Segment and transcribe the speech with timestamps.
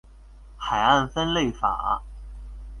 [0.57, 2.01] 海岸分類法